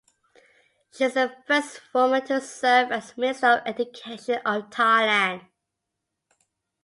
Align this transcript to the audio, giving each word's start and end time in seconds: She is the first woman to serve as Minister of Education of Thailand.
She 0.91 1.03
is 1.03 1.13
the 1.13 1.31
first 1.45 1.79
woman 1.93 2.25
to 2.25 2.41
serve 2.41 2.91
as 2.91 3.15
Minister 3.15 3.57
of 3.63 3.67
Education 3.67 4.41
of 4.43 4.71
Thailand. 4.71 5.45